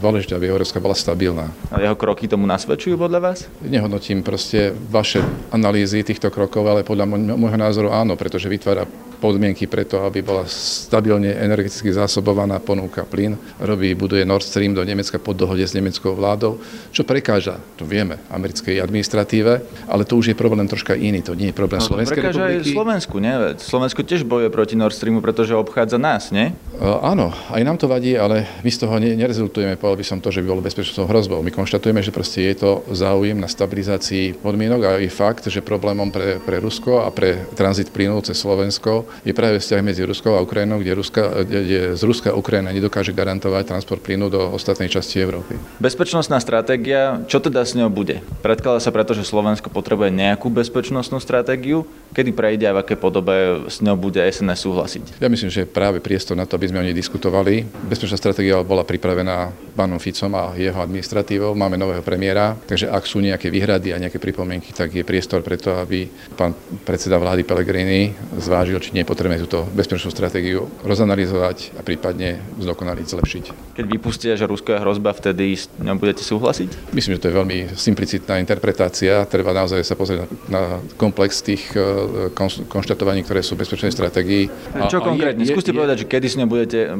dôležité, 0.00 0.34
aby 0.34 0.48
Európska 0.48 0.80
bola 0.80 0.96
stabilná. 0.96 1.52
A 1.68 1.84
jeho 1.84 1.94
kroky 1.94 2.24
tomu 2.24 2.48
nasvedčujú 2.48 2.96
podľa 2.96 3.20
vás? 3.20 3.38
Nehodnotím 3.60 4.24
proste 4.24 4.72
vaše 4.88 5.20
analýzy 5.52 6.00
týchto 6.00 6.32
krokov, 6.32 6.64
ale 6.64 6.80
podľa 6.80 7.04
môjho 7.36 7.58
názoru 7.60 7.88
áno, 7.92 8.16
pretože 8.16 8.48
vytvára 8.48 8.88
podmienky 9.20 9.68
preto, 9.68 10.00
aby 10.08 10.24
bola 10.24 10.48
stabilne 10.48 11.28
energeticky 11.36 11.92
zásobovaná 11.92 12.56
ponúka 12.58 13.04
plyn. 13.04 13.36
Robí, 13.60 13.92
buduje 13.92 14.24
Nord 14.24 14.48
Stream 14.48 14.72
do 14.72 14.80
Nemecka 14.80 15.20
pod 15.20 15.36
dohode 15.36 15.62
s 15.62 15.76
nemeckou 15.76 16.16
vládou, 16.16 16.56
čo 16.90 17.04
prekáža, 17.04 17.60
to 17.76 17.84
vieme, 17.84 18.16
americkej 18.32 18.80
administratíve, 18.80 19.60
ale 19.84 20.02
to 20.08 20.16
už 20.16 20.32
je 20.32 20.36
problém 20.36 20.64
troška 20.64 20.96
iný, 20.96 21.20
to 21.20 21.36
nie 21.36 21.52
je 21.52 21.54
problém 21.54 21.84
no, 21.84 21.86
Slovenskej 21.92 22.16
prekáža 22.16 22.48
republiky. 22.48 22.72
aj 22.72 22.72
Slovensku, 22.72 23.16
nie? 23.20 23.34
Slovensko 23.60 24.00
tiež 24.00 24.24
bojuje 24.24 24.48
proti 24.48 24.74
Nord 24.80 24.96
Streamu, 24.96 25.20
pretože 25.20 25.52
obchádza 25.52 26.00
nás, 26.00 26.32
nie? 26.32 26.56
Uh, 26.80 26.96
áno, 27.04 27.28
aj 27.52 27.60
nám 27.60 27.76
to 27.76 27.84
vadí, 27.84 28.16
ale 28.16 28.48
my 28.64 28.70
z 28.72 28.78
toho 28.80 28.96
ne, 28.96 29.12
nerezultujeme, 29.12 29.76
povedal 29.76 30.00
by 30.00 30.06
som 30.08 30.18
to, 30.24 30.32
že 30.32 30.40
by 30.40 30.48
bolo 30.48 30.64
bezpečnostnou 30.64 31.04
hrozbou. 31.04 31.44
My 31.44 31.52
konštatujeme, 31.52 32.00
že 32.00 32.14
proste 32.14 32.48
je 32.48 32.56
to 32.56 32.70
záujem 32.88 33.36
na 33.36 33.50
stabilizácii 33.50 34.40
podmienok 34.40 34.80
a 34.80 34.90
je 34.96 35.12
fakt, 35.12 35.44
že 35.44 35.60
problémom 35.60 36.08
pre, 36.08 36.40
pre 36.40 36.56
Rusko 36.62 37.04
a 37.04 37.12
pre 37.12 37.44
tranzit 37.52 37.92
plynu 37.92 38.16
cez 38.24 38.40
Slovensko 38.40 39.09
je 39.22 39.32
práve 39.36 39.60
vzťah 39.60 39.80
medzi 39.84 40.02
Ruskou 40.04 40.34
a 40.36 40.44
Ukrajinou, 40.44 40.80
kde, 40.80 40.92
Ruska, 40.96 41.44
kde 41.44 41.94
z 41.96 42.02
Ruska 42.02 42.34
Ukrajina 42.34 42.74
nedokáže 42.74 43.14
garantovať 43.14 43.70
transport 43.70 44.00
plynu 44.02 44.32
do 44.32 44.40
ostatnej 44.54 44.88
časti 44.88 45.20
Európy. 45.20 45.58
Bezpečnostná 45.82 46.40
stratégia, 46.40 47.22
čo 47.26 47.38
teda 47.38 47.62
s 47.62 47.76
ňou 47.76 47.92
bude? 47.92 48.24
Predkladá 48.40 48.80
sa 48.80 48.94
preto, 48.94 49.12
že 49.12 49.26
Slovensko 49.26 49.68
potrebuje 49.68 50.10
nejakú 50.10 50.48
bezpečnostnú 50.48 51.20
stratégiu, 51.22 51.84
kedy 52.16 52.30
prejde 52.34 52.66
a 52.66 52.74
v 52.76 52.82
aké 52.82 52.94
podobe 52.98 53.66
s 53.68 53.78
ňou 53.84 53.96
bude 53.96 54.18
SNS 54.18 54.66
súhlasiť? 54.66 55.04
Ja 55.22 55.28
myslím, 55.30 55.50
že 55.52 55.68
práve 55.68 56.02
priestor 56.02 56.34
na 56.34 56.48
to, 56.48 56.56
aby 56.58 56.70
sme 56.70 56.82
o 56.82 56.86
nej 56.86 56.96
diskutovali. 56.96 57.66
Bezpečná 57.86 58.18
stratégia 58.18 58.58
bola 58.66 58.82
pripravená 58.82 59.52
pánom 59.76 60.02
Ficom 60.02 60.32
a 60.34 60.52
jeho 60.58 60.76
administratívou. 60.82 61.54
Máme 61.54 61.78
nového 61.78 62.02
premiéra, 62.04 62.58
takže 62.66 62.90
ak 62.90 63.04
sú 63.06 63.22
nejaké 63.22 63.48
výhrady 63.48 63.94
a 63.94 64.00
nejaké 64.02 64.18
pripomienky, 64.20 64.74
tak 64.74 64.92
je 64.92 65.06
priestor 65.06 65.40
preto, 65.40 65.72
aby 65.78 66.10
pán 66.36 66.52
predseda 66.84 67.16
vlády 67.16 67.46
Pellegrini 67.46 68.12
zvážil, 68.36 68.80
či 68.82 68.92
nie 69.00 69.08
je 69.08 69.16
potrebné 69.16 69.40
túto 69.40 69.64
bezpečnostnú 69.72 70.12
stratégiu 70.12 70.68
rozanalizovať 70.84 71.72
a 71.72 71.80
prípadne 71.80 72.36
zdokonaliť, 72.60 73.06
zlepšiť. 73.08 73.44
Keď 73.80 73.84
vypustia, 73.88 74.36
že 74.36 74.44
Rusko 74.44 74.76
je 74.76 74.78
hrozba, 74.84 75.16
vtedy 75.16 75.56
s 75.56 75.72
ňou 75.80 75.96
budete 75.96 76.20
súhlasiť? 76.20 76.92
Myslím, 76.92 77.16
že 77.16 77.24
to 77.24 77.28
je 77.32 77.38
veľmi 77.40 77.58
simplicitná 77.72 78.36
interpretácia. 78.36 79.24
Treba 79.24 79.56
naozaj 79.56 79.80
sa 79.88 79.96
pozrieť 79.96 80.28
na 80.52 80.84
komplex 81.00 81.40
tých 81.40 81.72
e, 81.72 82.28
konštatovaní, 82.68 83.24
ktoré 83.24 83.40
sú 83.40 83.56
v 83.56 83.64
bezpečnej 83.64 83.88
stratégii. 83.88 84.52
Čo 84.92 85.00
konkrétne? 85.00 85.48
Skúste 85.48 85.72
je, 85.72 85.80
povedať, 85.80 85.96
že 86.04 86.06
kedy 86.12 86.26
s 86.28 86.36
ňou 86.36 86.48
budete, 86.52 86.92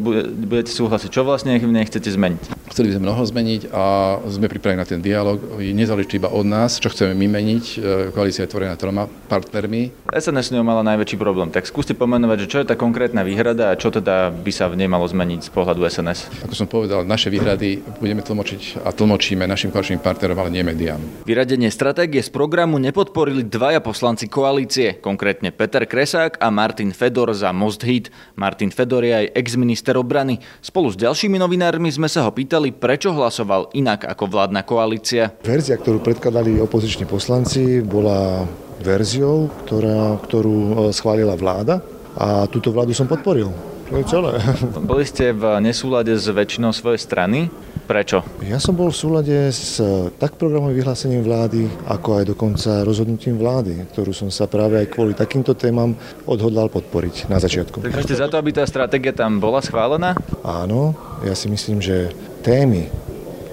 budete 0.48 0.72
súhlasiť. 0.72 1.12
Čo 1.12 1.28
vlastne 1.28 1.60
v 1.60 1.68
nej 1.68 1.84
chcete 1.84 2.08
zmeniť? 2.08 2.59
Chceli 2.70 2.94
by 2.94 3.02
sme 3.02 3.06
mnoho 3.10 3.22
zmeniť 3.26 3.62
a 3.74 3.84
sme 4.30 4.46
pripravení 4.46 4.78
na 4.78 4.86
ten 4.86 5.02
dialog. 5.02 5.42
Nezáleží 5.58 6.22
iba 6.22 6.30
od 6.30 6.46
nás, 6.46 6.78
čo 6.78 6.86
chceme 6.86 7.18
my 7.18 7.26
meniť. 7.26 7.64
E, 7.66 7.78
koalícia 8.14 8.46
je 8.46 8.50
tvorená 8.54 8.78
troma 8.78 9.10
partnermi. 9.26 10.06
SNS 10.06 10.54
ňou 10.54 10.62
mala 10.62 10.86
najväčší 10.86 11.18
problém. 11.18 11.50
Tak 11.50 11.66
skúste 11.66 11.98
pomenovať, 11.98 12.46
že 12.46 12.50
čo 12.50 12.58
je 12.62 12.70
tá 12.70 12.78
konkrétna 12.78 13.26
výhrada 13.26 13.74
a 13.74 13.78
čo 13.78 13.90
teda 13.90 14.30
by 14.30 14.52
sa 14.54 14.70
v 14.70 14.78
nej 14.78 14.86
malo 14.86 15.02
zmeniť 15.02 15.46
z 15.46 15.50
pohľadu 15.50 15.82
SNS? 15.82 16.46
Ako 16.46 16.54
som 16.54 16.70
povedal, 16.70 17.02
naše 17.02 17.26
výhrady 17.26 17.82
budeme 17.98 18.22
tlmočiť 18.22 18.86
a 18.86 18.94
tlmočíme 18.94 19.42
našim 19.50 19.74
koaličným 19.74 19.98
partnerom, 19.98 20.38
ale 20.38 20.54
nie 20.54 20.62
médiám. 20.62 21.26
Vyradenie 21.26 21.74
stratégie 21.74 22.22
z 22.22 22.30
programu 22.30 22.78
nepodporili 22.78 23.42
dvaja 23.50 23.82
poslanci 23.82 24.30
koalície, 24.30 25.02
konkrétne 25.02 25.50
Peter 25.50 25.82
Kresák 25.90 26.38
a 26.38 26.54
Martin 26.54 26.94
Fedor 26.94 27.34
za 27.34 27.50
Most 27.50 27.82
Hit. 27.82 28.14
Martin 28.38 28.70
Fedor 28.70 29.02
je 29.02 29.26
aj 29.26 29.26
ex-minister 29.34 29.98
obrany. 29.98 30.38
Spolu 30.62 30.94
s 30.94 30.96
ďalšími 31.02 31.34
novinármi 31.34 31.90
sme 31.90 32.06
sa 32.06 32.22
ho 32.22 32.30
pýtali, 32.30 32.59
povedali, 32.60 32.76
prečo 32.76 33.16
hlasoval 33.16 33.72
inak 33.72 34.04
ako 34.04 34.28
vládna 34.28 34.60
koalícia. 34.68 35.32
Verzia, 35.40 35.80
ktorú 35.80 36.04
predkladali 36.04 36.60
opoziční 36.60 37.08
poslanci, 37.08 37.80
bola 37.80 38.44
verziou, 38.84 39.48
ktorá, 39.64 40.20
ktorú 40.20 40.58
e, 40.60 40.72
schválila 40.92 41.40
vláda 41.40 41.80
a 42.20 42.44
túto 42.52 42.68
vládu 42.68 42.92
som 42.92 43.08
podporil. 43.08 43.48
To 43.88 43.96
je 43.96 44.04
celé. 44.04 44.36
Boli 44.92 45.08
ste 45.08 45.32
v 45.32 45.56
nesúlade 45.64 46.12
s 46.12 46.28
väčšinou 46.28 46.76
svojej 46.76 47.00
strany. 47.00 47.48
Prečo? 47.90 48.22
Ja 48.46 48.62
som 48.62 48.78
bol 48.78 48.94
v 48.94 49.00
súlade 49.02 49.34
s 49.50 49.82
tak 50.14 50.38
programovým 50.38 50.78
vyhlásením 50.78 51.26
vlády, 51.26 51.66
ako 51.90 52.22
aj 52.22 52.24
dokonca 52.30 52.86
rozhodnutím 52.86 53.34
vlády, 53.34 53.90
ktorú 53.90 54.14
som 54.14 54.30
sa 54.30 54.46
práve 54.46 54.78
aj 54.78 54.94
kvôli 54.94 55.10
takýmto 55.10 55.58
témam 55.58 55.98
odhodlal 56.22 56.70
podporiť 56.70 57.26
na 57.26 57.42
začiatku. 57.42 57.82
Takže 57.82 58.06
ste 58.06 58.20
za 58.22 58.30
to, 58.30 58.38
aby 58.38 58.54
tá 58.54 58.62
stratégia 58.62 59.10
tam 59.10 59.42
bola 59.42 59.58
schválená? 59.58 60.14
Áno, 60.46 60.94
ja 61.26 61.34
si 61.34 61.50
myslím, 61.50 61.82
že 61.82 62.14
témy 62.40 62.88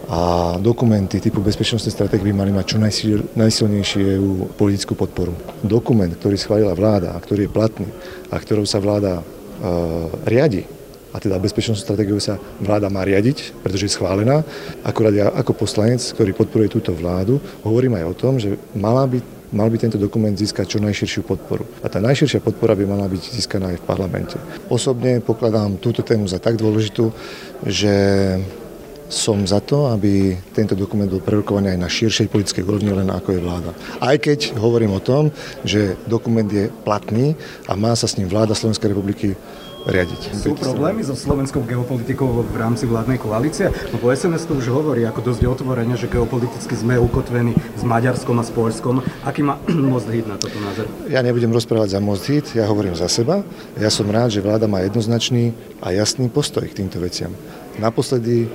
a 0.08 0.56
dokumenty 0.64 1.20
typu 1.20 1.44
bezpečnostnej 1.44 1.92
stratégie 1.92 2.32
by 2.32 2.40
mali 2.40 2.52
mať 2.56 2.66
čo 2.66 2.78
najsilnejšiu 3.36 4.56
politickú 4.56 4.96
podporu. 4.96 5.36
Dokument, 5.60 6.08
ktorý 6.16 6.40
schválila 6.40 6.72
vláda 6.72 7.12
a 7.12 7.20
ktorý 7.20 7.46
je 7.46 7.52
platný 7.52 7.88
a 8.32 8.40
ktorou 8.40 8.64
sa 8.64 8.80
vláda 8.80 9.20
uh, 9.20 10.08
riadi, 10.24 10.64
a 11.16 11.24
teda 11.24 11.42
bezpečnostnú 11.42 11.82
stratégiu 11.82 12.20
sa 12.22 12.38
vláda 12.62 12.94
má 12.94 13.02
riadiť, 13.02 13.64
pretože 13.66 13.90
je 13.90 13.96
schválená. 13.98 14.46
Akurát 14.86 15.16
ja 15.16 15.34
ako 15.34 15.66
poslanec, 15.66 16.04
ktorý 16.14 16.36
podporuje 16.36 16.70
túto 16.70 16.94
vládu, 16.94 17.42
hovorím 17.66 17.98
aj 17.98 18.06
o 18.06 18.14
tom, 18.14 18.34
že 18.38 18.54
mala 18.78 19.08
by 19.10 19.18
mal 19.48 19.72
by 19.72 19.80
tento 19.80 19.96
dokument 19.96 20.36
získať 20.36 20.76
čo 20.76 20.84
najširšiu 20.84 21.24
podporu. 21.24 21.64
A 21.80 21.88
tá 21.88 22.04
najširšia 22.04 22.44
podpora 22.44 22.76
by 22.76 22.84
mala 22.84 23.08
byť 23.08 23.24
získaná 23.32 23.72
aj 23.72 23.80
v 23.80 23.88
parlamente. 23.88 24.36
Osobne 24.68 25.24
pokladám 25.24 25.80
túto 25.80 26.04
tému 26.04 26.28
za 26.28 26.36
tak 26.36 26.60
dôležitú, 26.60 27.16
že 27.64 27.96
som 29.08 29.48
za 29.48 29.64
to, 29.64 29.88
aby 29.92 30.36
tento 30.52 30.76
dokument 30.76 31.08
bol 31.08 31.24
prerokovaný 31.24 31.76
aj 31.76 31.80
na 31.80 31.90
širšej 31.90 32.28
politickej 32.28 32.64
úrovni, 32.68 32.92
len 32.92 33.08
ako 33.08 33.30
je 33.36 33.44
vláda. 33.44 33.72
Aj 34.04 34.16
keď 34.20 34.56
hovorím 34.60 34.96
o 34.96 35.04
tom, 35.04 35.32
že 35.64 35.96
dokument 36.06 36.48
je 36.48 36.68
platný 36.84 37.40
a 37.68 37.76
má 37.76 37.96
sa 37.96 38.08
s 38.08 38.20
ním 38.20 38.28
vláda 38.28 38.56
Slovenskej 38.56 38.92
republiky 38.92 39.40
riadiť. 39.88 40.22
Sú 40.36 40.52
problémy 40.60 41.00
so 41.00 41.16
slovenskou 41.16 41.64
geopolitikou 41.64 42.44
v 42.44 42.56
rámci 42.60 42.84
vládnej 42.84 43.18
koalície? 43.24 43.72
No 43.96 43.98
po 44.04 44.12
SNS 44.12 44.52
to 44.52 44.60
už 44.60 44.68
hovorí 44.68 45.08
ako 45.08 45.32
dosť 45.32 45.42
otvorene, 45.48 45.96
že 45.96 46.12
geopoliticky 46.12 46.76
sme 46.76 47.00
ukotvení 47.00 47.56
s 47.56 47.84
Maďarskom 47.88 48.36
a 48.38 48.44
s 48.44 48.52
Polskom. 48.52 49.00
Aký 49.24 49.48
má 49.48 49.56
Most 49.92 50.12
Hit 50.12 50.28
na 50.28 50.36
toto 50.36 50.60
názor? 50.60 50.92
Ja 51.08 51.24
nebudem 51.24 51.50
rozprávať 51.56 51.96
za 51.96 52.00
Most 52.04 52.28
Hit, 52.28 52.52
ja 52.52 52.68
hovorím 52.68 53.00
za 53.00 53.08
seba. 53.08 53.48
Ja 53.80 53.88
som 53.88 54.12
rád, 54.12 54.36
že 54.36 54.44
vláda 54.44 54.68
má 54.68 54.84
jednoznačný 54.84 55.56
a 55.80 55.96
jasný 55.96 56.28
postoj 56.28 56.68
k 56.68 56.84
týmto 56.84 57.00
veciam. 57.00 57.32
Naposledy 57.80 58.52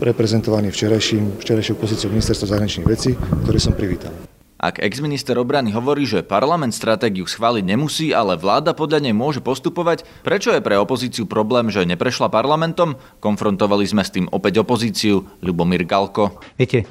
reprezentovaný 0.00 0.70
včerajším, 0.70 1.42
včerajšou 1.42 1.76
pozíciou 1.76 2.10
ministerstva 2.14 2.56
zahraničných 2.56 2.88
vecí, 2.88 3.14
ktoré 3.44 3.58
som 3.58 3.74
privítal. 3.74 4.14
Ak 4.56 4.80
exminister 4.80 5.36
obrany 5.36 5.68
hovorí, 5.76 6.08
že 6.08 6.24
parlament 6.24 6.72
stratégiu 6.72 7.28
schváliť 7.28 7.60
nemusí, 7.60 8.16
ale 8.16 8.40
vláda 8.40 8.72
podľa 8.72 9.04
nej 9.04 9.12
môže 9.12 9.44
postupovať, 9.44 10.08
prečo 10.24 10.48
je 10.48 10.64
pre 10.64 10.80
opozíciu 10.80 11.28
problém, 11.28 11.68
že 11.68 11.84
neprešla 11.84 12.32
parlamentom? 12.32 12.96
Konfrontovali 13.20 13.84
sme 13.84 14.00
s 14.00 14.16
tým 14.16 14.24
opäť 14.32 14.64
opozíciu. 14.64 15.28
Ľubomír 15.44 15.84
Galko. 15.84 16.40
Viete, 16.56 16.88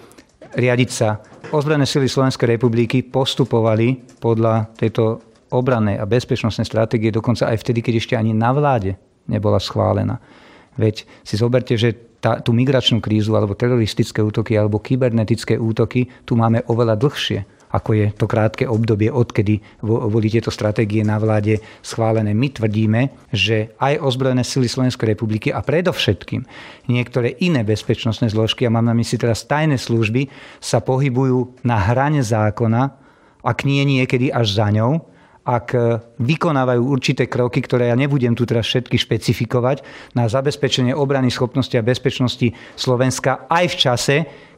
riadiť 0.54 0.90
sa. 0.94 1.26
Ozbrojené 1.50 1.90
sily 1.90 2.06
Slovenskej 2.06 2.54
republiky 2.54 3.02
postupovali 3.02 3.98
podľa 4.22 4.70
tejto 4.78 5.26
obrannej 5.50 5.98
a 5.98 6.06
bezpečnostnej 6.06 6.70
stratégie 6.70 7.10
dokonca 7.10 7.50
aj 7.50 7.66
vtedy, 7.66 7.82
keď 7.82 7.94
ešte 7.98 8.14
ani 8.14 8.38
na 8.38 8.54
vláde 8.54 8.94
nebola 9.26 9.58
schválená. 9.58 10.22
Veď 10.78 11.10
si 11.26 11.34
zoberte, 11.34 11.74
že 11.82 11.98
tá, 12.26 12.42
tú 12.42 12.58
migračnú 12.58 12.98
krízu 12.98 13.38
alebo 13.38 13.54
teroristické 13.54 14.26
útoky 14.26 14.58
alebo 14.58 14.82
kybernetické 14.82 15.62
útoky 15.62 16.10
tu 16.26 16.34
máme 16.34 16.66
oveľa 16.66 16.98
dlhšie 16.98 17.40
ako 17.76 17.92
je 17.92 18.08
to 18.16 18.24
krátke 18.24 18.64
obdobie, 18.64 19.12
odkedy 19.12 19.60
boli 19.84 20.32
tieto 20.32 20.48
stratégie 20.48 21.04
na 21.04 21.20
vláde 21.20 21.60
schválené. 21.84 22.32
My 22.32 22.48
tvrdíme, 22.48 23.12
že 23.36 23.76
aj 23.84 24.00
ozbrojené 24.00 24.48
sily 24.48 24.72
Slovenskej 24.72 25.12
republiky 25.12 25.52
a 25.52 25.60
predovšetkým 25.60 26.48
niektoré 26.88 27.36
iné 27.44 27.68
bezpečnostné 27.68 28.32
zložky, 28.32 28.64
a 28.64 28.72
mám 28.72 28.88
na 28.88 28.96
mysli 28.96 29.20
teraz 29.20 29.44
tajné 29.44 29.76
služby, 29.76 30.32
sa 30.64 30.80
pohybujú 30.80 31.68
na 31.68 31.76
hrane 31.76 32.24
zákona, 32.24 32.96
ak 33.44 33.68
nie 33.68 33.84
niekedy 33.84 34.32
až 34.32 34.56
za 34.56 34.72
ňou, 34.72 35.04
ak 35.46 35.78
vykonávajú 36.18 36.82
určité 36.82 37.30
kroky, 37.30 37.62
ktoré 37.62 37.94
ja 37.94 37.98
nebudem 37.98 38.34
tu 38.34 38.50
teraz 38.50 38.66
všetky 38.66 38.98
špecifikovať, 38.98 39.86
na 40.18 40.26
zabezpečenie 40.26 40.98
obrany 40.98 41.30
schopnosti 41.30 41.78
a 41.78 41.86
bezpečnosti 41.86 42.50
Slovenska 42.74 43.46
aj 43.46 43.66
v 43.70 43.76
čase, 43.78 44.16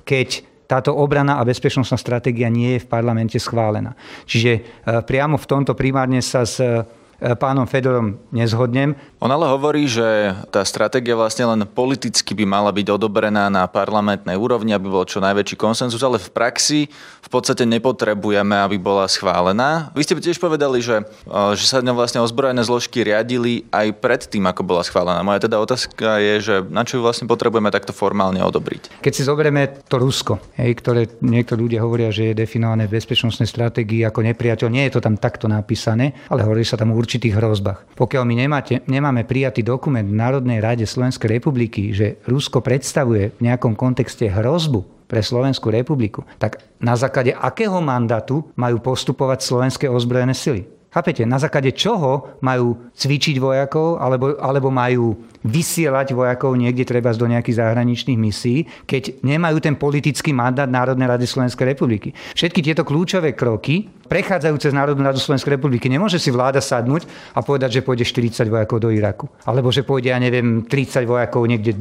keď 0.08 0.48
táto 0.68 0.92
obrana 0.92 1.40
a 1.40 1.48
bezpečnostná 1.48 1.96
stratégia 1.96 2.52
nie 2.52 2.76
je 2.76 2.84
v 2.84 2.92
parlamente 2.92 3.40
schválená. 3.40 3.96
Čiže 4.28 4.52
e, 4.52 4.62
priamo 5.08 5.40
v 5.40 5.48
tomto 5.48 5.72
primárne 5.80 6.20
sa 6.20 6.44
E, 6.44 6.97
pánom 7.18 7.66
Fedorom 7.66 8.22
nezhodnem. 8.30 8.94
On 9.18 9.30
ale 9.34 9.50
hovorí, 9.50 9.90
že 9.90 10.38
tá 10.54 10.62
stratégia 10.62 11.18
vlastne 11.18 11.50
len 11.50 11.66
politicky 11.66 12.38
by 12.38 12.46
mala 12.46 12.70
byť 12.70 12.88
odobrená 12.94 13.50
na 13.50 13.66
parlamentnej 13.66 14.38
úrovni, 14.38 14.78
aby 14.78 14.86
bol 14.86 15.02
čo 15.10 15.18
najväčší 15.18 15.58
konsenzus, 15.58 16.06
ale 16.06 16.22
v 16.22 16.30
praxi 16.30 16.80
v 17.26 17.30
podstate 17.34 17.66
nepotrebujeme, 17.66 18.56
aby 18.62 18.78
bola 18.78 19.10
schválená. 19.10 19.90
Vy 19.98 20.06
ste 20.06 20.16
tiež 20.16 20.38
povedali, 20.38 20.80
že, 20.80 21.04
e, 21.28 21.58
že 21.58 21.66
sa 21.66 21.82
ňou 21.82 21.98
vlastne 21.98 22.22
ozbrojené 22.22 22.62
zložky 22.62 23.02
riadili 23.04 23.66
aj 23.74 23.88
pred 23.98 24.22
tým, 24.24 24.46
ako 24.46 24.62
bola 24.64 24.86
schválená. 24.86 25.26
Moja 25.26 25.44
teda 25.44 25.58
otázka 25.58 26.22
je, 26.22 26.34
že 26.40 26.56
na 26.70 26.86
čo 26.86 27.02
ju 27.02 27.02
vlastne 27.04 27.26
potrebujeme 27.26 27.74
takto 27.74 27.92
formálne 27.92 28.40
odobriť. 28.40 29.02
Keď 29.02 29.14
si 29.14 29.28
zoberieme 29.28 29.82
to 29.90 29.98
Rusko, 29.98 30.40
hej, 30.62 30.72
ktoré 30.78 31.10
niektorí 31.20 31.68
ľudia 31.68 31.82
hovoria, 31.82 32.14
že 32.14 32.32
je 32.32 32.40
definované 32.40 32.86
v 32.86 32.96
bezpečnostnej 32.96 33.50
stratégii 33.50 34.06
ako 34.06 34.24
nepriateľ, 34.24 34.68
nie 34.70 34.86
je 34.88 34.96
to 34.96 35.02
tam 35.04 35.18
takto 35.18 35.50
napísané, 35.50 36.14
ale 36.30 36.46
hovorí 36.46 36.64
sa 36.64 36.78
tam 36.78 36.94
určitých 37.08 37.40
hrozbách. 37.40 37.88
Pokiaľ 37.96 38.24
my 38.28 38.36
nemáte, 38.36 38.84
nemáme 38.92 39.24
prijatý 39.24 39.64
dokument 39.64 40.04
v 40.04 40.20
Národnej 40.20 40.60
rade 40.60 40.84
Slovenskej 40.84 41.40
republiky, 41.40 41.96
že 41.96 42.20
Rusko 42.28 42.60
predstavuje 42.60 43.32
v 43.40 43.48
nejakom 43.48 43.80
kontexte 43.80 44.28
hrozbu 44.28 45.08
pre 45.08 45.24
Slovenskú 45.24 45.72
republiku, 45.72 46.28
tak 46.36 46.60
na 46.84 47.00
základe 47.00 47.32
akého 47.32 47.80
mandátu 47.80 48.44
majú 48.60 48.84
postupovať 48.84 49.40
slovenské 49.40 49.88
ozbrojené 49.88 50.36
sily? 50.36 50.68
Chápete, 50.88 51.28
na 51.28 51.36
základe 51.36 51.76
čoho 51.76 52.40
majú 52.40 52.92
cvičiť 52.96 53.36
vojakov 53.44 54.00
alebo, 54.00 54.40
alebo 54.40 54.72
majú 54.72 55.20
vysielať 55.44 56.16
vojakov 56.16 56.56
niekde 56.56 56.88
treba 56.88 57.12
do 57.12 57.28
nejakých 57.28 57.60
zahraničných 57.60 58.20
misií, 58.20 58.64
keď 58.88 59.20
nemajú 59.24 59.58
ten 59.60 59.76
politický 59.76 60.32
mandát 60.32 60.68
Národnej 60.68 61.08
rady 61.08 61.28
Slovenskej 61.28 61.76
republiky. 61.76 62.16
Všetky 62.36 62.64
tieto 62.64 62.88
kľúčové 62.88 63.36
kroky 63.36 63.88
prechádzajú 64.08 64.56
cez 64.58 64.72
Národnú 64.72 65.04
radu 65.04 65.20
Slovenskej 65.20 65.60
republiky. 65.60 65.92
Nemôže 65.92 66.18
si 66.18 66.32
vláda 66.32 66.64
sadnúť 66.64 67.06
a 67.36 67.44
povedať, 67.44 67.80
že 67.80 67.82
pôjde 67.84 68.08
40 68.08 68.48
vojakov 68.48 68.80
do 68.80 68.90
Iraku. 68.90 69.28
Alebo 69.44 69.70
že 69.70 69.84
pôjde, 69.84 70.16
ja 70.16 70.20
neviem, 70.20 70.64
30 70.64 71.04
vojakov 71.04 71.44
niekde 71.44 71.76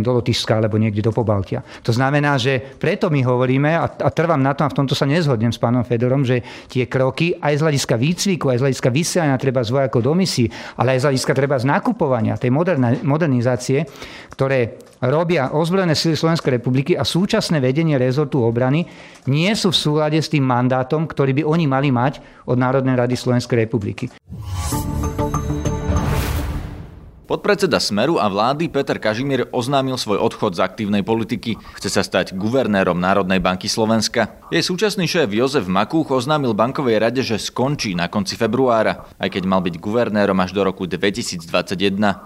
do 0.00 0.12
Lotyšska 0.16 0.56
alebo 0.56 0.80
niekde 0.80 1.04
do 1.04 1.12
Pobaltia. 1.12 1.60
To 1.84 1.92
znamená, 1.92 2.40
že 2.40 2.58
preto 2.80 3.12
my 3.12 3.20
hovoríme, 3.22 3.76
a, 3.76 3.86
a 3.86 4.08
trvám 4.08 4.40
na 4.40 4.56
tom, 4.56 4.66
a 4.66 4.72
v 4.72 4.78
tomto 4.82 4.96
sa 4.96 5.04
nezhodnem 5.04 5.52
s 5.52 5.60
pánom 5.60 5.84
Fedorom, 5.84 6.24
že 6.24 6.40
tie 6.72 6.88
kroky 6.88 7.36
aj 7.36 7.60
z 7.60 7.62
hľadiska 7.62 7.94
výcviku, 8.00 8.48
aj 8.56 8.60
z 8.60 8.64
hľadiska 8.64 8.88
vysielania 8.88 9.36
treba 9.36 9.60
z 9.60 9.70
vojakov 9.76 10.00
do 10.00 10.16
misií, 10.16 10.48
ale 10.80 10.96
aj 10.96 11.04
z 11.04 11.04
hľadiska 11.12 11.32
treba 11.36 11.60
z 11.60 11.68
nakupovania 11.68 12.40
tej 12.40 12.50
modernizácie, 13.04 13.84
ktoré 14.32 14.80
robia 15.04 15.52
ozbrojené 15.52 15.92
sily 15.92 16.16
Slovenskej 16.16 16.56
republiky 16.56 16.96
a 16.96 17.04
súčasné 17.04 17.60
vedenie 17.60 18.00
rezortu 18.00 18.40
obrany 18.40 18.88
nie 19.28 19.52
sú 19.52 19.68
v 19.70 19.76
súlade 19.76 20.16
s 20.16 20.32
tým 20.32 20.42
mandátom, 20.42 21.04
ktorý 21.04 21.36
by 21.36 21.42
oni 21.44 21.66
mali 21.68 21.92
mať 21.92 22.44
od 22.48 22.56
Národnej 22.56 22.96
rady 22.96 23.12
Slovenskej 23.12 23.68
republiky. 23.68 24.08
Podpredseda 27.26 27.82
Smeru 27.82 28.22
a 28.22 28.30
vlády 28.30 28.70
Peter 28.70 29.02
Kažimír 29.02 29.50
oznámil 29.50 29.98
svoj 29.98 30.22
odchod 30.22 30.54
z 30.54 30.62
aktívnej 30.62 31.02
politiky. 31.02 31.58
Chce 31.74 31.90
sa 31.90 32.06
stať 32.06 32.38
guvernérom 32.38 32.94
Národnej 32.94 33.42
banky 33.42 33.66
Slovenska. 33.66 34.38
Jej 34.54 34.70
súčasný 34.70 35.10
šéf 35.10 35.34
Jozef 35.34 35.66
Makúch 35.66 36.14
oznámil 36.14 36.54
bankovej 36.54 37.02
rade, 37.02 37.26
že 37.26 37.34
skončí 37.42 37.98
na 37.98 38.06
konci 38.06 38.38
februára, 38.38 39.10
aj 39.18 39.34
keď 39.34 39.42
mal 39.42 39.58
byť 39.58 39.74
guvernérom 39.74 40.38
až 40.38 40.54
do 40.54 40.62
roku 40.62 40.86
2021. 40.86 41.50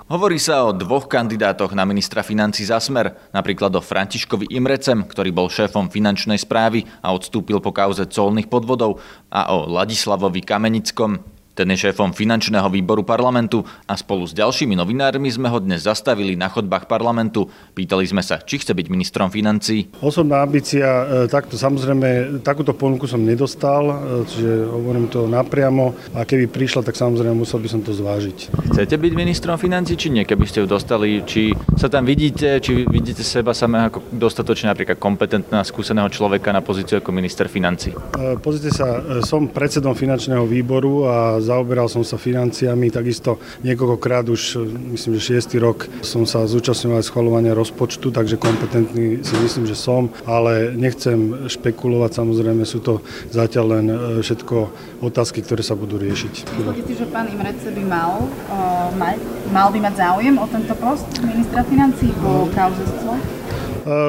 Hovorí 0.05 0.37
sa 0.37 0.69
o 0.69 0.77
dvoch 0.77 1.09
kandidátoch 1.09 1.73
na 1.73 1.89
ministra 1.89 2.21
financí 2.21 2.69
za 2.69 2.77
Smer, 2.77 3.33
napríklad 3.33 3.73
o 3.73 3.81
Františkovi 3.81 4.53
Imrecem, 4.53 5.09
ktorý 5.09 5.33
bol 5.33 5.49
šéfom 5.49 5.89
finančnej 5.89 6.37
správy 6.37 6.85
a 7.01 7.17
odstúpil 7.17 7.65
po 7.65 7.73
kauze 7.73 8.05
colných 8.05 8.53
podvodov, 8.53 9.01
a 9.33 9.49
o 9.57 9.65
Ladislavovi 9.65 10.45
Kamenickom, 10.45 11.40
Ten 11.61 11.77
je 11.77 11.93
šéfom 11.93 12.17
finančného 12.17 12.73
výboru 12.73 13.05
parlamentu 13.05 13.61
a 13.85 13.93
spolu 13.93 14.25
s 14.25 14.33
ďalšími 14.33 14.81
novinármi 14.81 15.29
sme 15.29 15.53
ho 15.53 15.61
dnes 15.61 15.85
zastavili 15.85 16.33
na 16.33 16.49
chodbách 16.49 16.89
parlamentu. 16.89 17.53
Pýtali 17.77 18.09
sme 18.09 18.25
sa, 18.25 18.41
či 18.41 18.65
chce 18.65 18.73
byť 18.73 18.89
ministrom 18.89 19.29
financií. 19.29 19.93
Osobná 20.01 20.41
ambícia, 20.41 20.89
e, 20.89 21.29
takto 21.29 21.61
samozrejme, 21.61 22.41
takúto 22.41 22.73
ponuku 22.73 23.05
som 23.05 23.21
nedostal, 23.21 23.93
e, 23.93 24.25
čiže 24.25 24.73
hovorím 24.73 25.13
to 25.13 25.29
napriamo 25.29 26.17
a 26.17 26.25
keby 26.25 26.49
prišla, 26.49 26.81
tak 26.81 26.97
samozrejme 26.97 27.37
musel 27.37 27.61
by 27.61 27.69
som 27.69 27.85
to 27.85 27.93
zvážiť. 27.93 28.57
Chcete 28.73 28.97
byť 28.97 29.13
ministrom 29.13 29.61
financií, 29.61 30.01
či 30.01 30.09
nie, 30.09 30.25
keby 30.25 30.49
ste 30.49 30.65
ju 30.65 30.67
dostali, 30.67 31.21
či 31.29 31.53
sa 31.77 31.93
tam 31.93 32.09
vidíte, 32.09 32.57
či 32.65 32.89
vidíte 32.89 33.21
seba 33.21 33.53
samého 33.53 33.93
ako 33.93 34.01
dostatočne 34.17 34.73
napríklad 34.73 34.97
kompetentného, 34.97 35.61
skúseného 35.61 36.09
človeka 36.09 36.57
na 36.57 36.65
pozíciu 36.65 37.05
ako 37.05 37.13
minister 37.13 37.53
financí? 37.53 37.93
E, 38.17 38.41
pozrite 38.41 38.73
sa, 38.73 39.21
som 39.21 39.45
predsedom 39.45 39.93
finančného 39.93 40.49
výboru 40.49 41.05
a 41.05 41.37
zaoberal 41.51 41.91
som 41.91 42.07
sa 42.07 42.15
financiami, 42.15 42.95
takisto 42.95 43.43
niekoľkokrát 43.67 44.31
už, 44.31 44.63
myslím, 44.95 45.19
že 45.19 45.35
šiestý 45.35 45.59
rok 45.59 45.91
som 46.07 46.23
sa 46.23 46.47
zúčastňoval 46.47 47.03
schvalovania 47.03 47.59
rozpočtu, 47.59 48.15
takže 48.15 48.39
kompetentný 48.39 49.27
si 49.27 49.35
myslím, 49.43 49.67
že 49.67 49.75
som, 49.75 50.09
ale 50.25 50.71
nechcem 50.79 51.51
špekulovať, 51.51 52.11
samozrejme 52.15 52.63
sú 52.63 52.79
to 52.79 53.03
zatiaľ 53.35 53.67
len 53.81 53.87
e, 53.91 53.97
všetko 54.23 54.57
otázky, 55.03 55.43
ktoré 55.43 55.67
sa 55.67 55.75
budú 55.75 55.99
riešiť. 55.99 56.55
Myslíte, 56.61 56.95
že 56.95 57.07
pán 57.11 57.27
Imrece 57.33 57.73
by 57.73 57.85
mal, 57.89 58.29
uh, 58.53 58.93
mal, 58.95 59.17
mal 59.51 59.69
by 59.73 59.79
mať 59.81 59.95
záujem 59.97 60.37
o 60.37 60.47
tento 60.47 60.75
post 60.77 61.09
ministra 61.25 61.65
financí 61.65 62.13
po 62.21 62.47
kauze 62.53 62.85